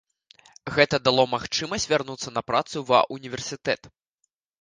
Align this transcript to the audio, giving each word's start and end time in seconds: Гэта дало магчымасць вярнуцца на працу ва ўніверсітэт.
Гэта 0.77 0.99
дало 1.07 1.25
магчымасць 1.33 1.85
вярнуцца 1.91 2.33
на 2.37 2.43
працу 2.49 2.77
ва 2.89 3.01
ўніверсітэт. 3.17 3.91